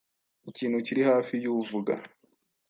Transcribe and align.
ikintu 0.49 0.77
kiri 0.85 1.01
hafi 1.09 1.33
y’uvuga. 1.43 1.93